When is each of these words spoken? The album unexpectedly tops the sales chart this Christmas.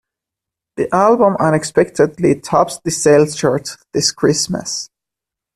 The 0.77 0.91
album 0.91 1.37
unexpectedly 1.39 2.39
tops 2.39 2.79
the 2.79 2.89
sales 2.89 3.35
chart 3.35 3.77
this 3.93 4.11
Christmas. 4.11 4.89